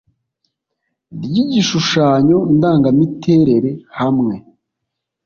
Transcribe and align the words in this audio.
Ry 1.23 1.33
igishushanyo 1.43 2.37
ndangamiterere 2.55 3.71
hamwe 3.97 4.35